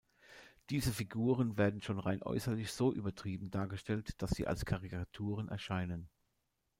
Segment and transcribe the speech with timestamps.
[0.71, 6.09] Diese Figuren werden schon rein äußerlich so übertrieben dargestellt, dass sie als Karikaturen erscheinen.